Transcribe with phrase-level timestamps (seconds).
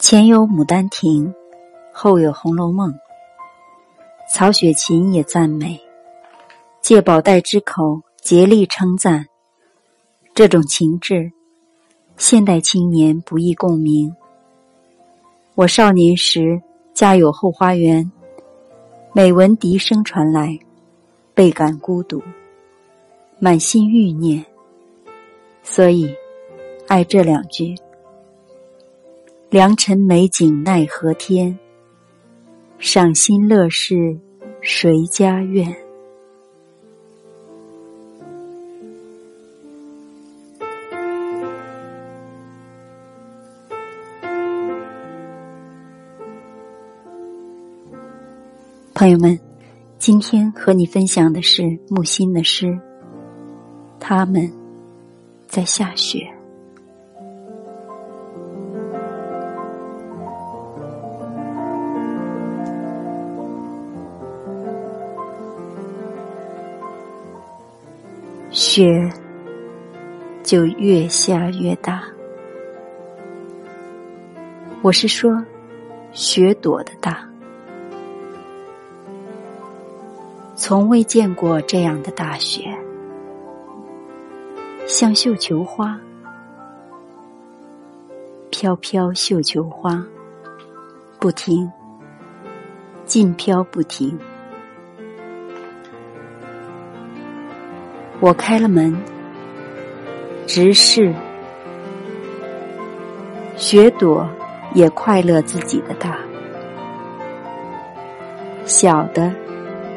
[0.00, 1.26] 前有《牡丹亭》，
[1.92, 2.90] 后有《红楼梦》。
[4.32, 5.78] 曹雪芹也赞美，
[6.80, 9.26] 借宝黛之口竭力称赞。
[10.34, 11.30] 这种情致，
[12.16, 14.10] 现代青年不易共鸣。
[15.54, 16.58] 我少年时
[16.94, 18.10] 家有后花园，
[19.12, 20.58] 每闻笛声传来，
[21.34, 22.22] 倍感孤独，
[23.38, 24.42] 满心欲念，
[25.62, 26.10] 所以
[26.88, 27.76] 爱这两句。
[29.50, 31.58] 良辰美景奈何天，
[32.78, 34.16] 赏心乐事
[34.60, 35.66] 谁家院？
[48.94, 49.36] 朋友们，
[49.98, 52.78] 今天和你分享的是木心的诗。
[53.98, 54.48] 他们
[55.48, 56.39] 在下雪。
[68.60, 69.10] 雪
[70.42, 72.04] 就越下越大，
[74.82, 75.42] 我是说，
[76.12, 77.26] 雪朵的大，
[80.54, 82.78] 从未见过这样的大雪，
[84.86, 85.98] 像绣球花，
[88.50, 90.06] 飘飘绣球花，
[91.18, 91.66] 不停，
[93.06, 94.18] 尽飘不停。
[98.20, 98.94] 我开了门，
[100.46, 101.14] 直视
[103.56, 104.28] 雪朵，
[104.74, 106.18] 也快乐自己的大，
[108.66, 109.34] 小的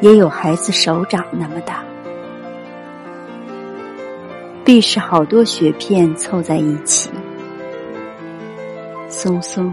[0.00, 1.84] 也有孩子手掌那么大，
[4.64, 7.10] 必是好多雪片凑在一起，
[9.10, 9.70] 松松、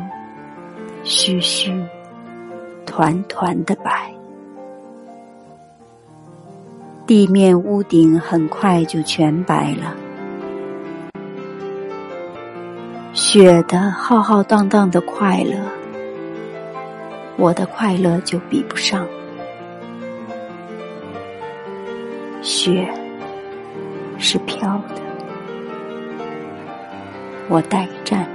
[1.05, 1.73] 虚虚、
[2.85, 4.13] 团团的摆。
[7.11, 9.93] 地面屋顶很快就全白了，
[13.11, 15.57] 雪的浩浩荡荡的快乐，
[17.35, 19.05] 我的快乐就比不上。
[22.41, 22.87] 雪
[24.17, 24.95] 是飘的，
[27.49, 28.25] 我待战。